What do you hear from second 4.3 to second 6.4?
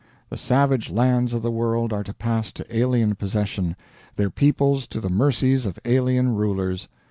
peoples to the mercies of alien